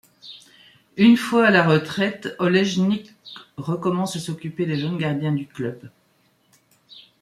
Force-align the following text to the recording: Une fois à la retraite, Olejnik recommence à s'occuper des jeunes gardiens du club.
Une 0.97 1.15
fois 1.15 1.45
à 1.45 1.51
la 1.51 1.61
retraite, 1.63 2.29
Olejnik 2.39 3.13
recommence 3.57 4.15
à 4.15 4.19
s'occuper 4.19 4.65
des 4.65 4.79
jeunes 4.79 4.97
gardiens 4.97 5.31
du 5.33 5.45
club. 5.45 5.91